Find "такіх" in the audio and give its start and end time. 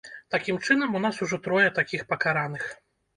1.79-2.07